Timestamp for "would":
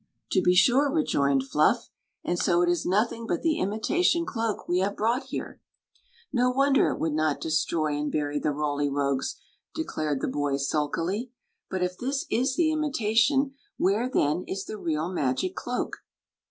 6.99-7.13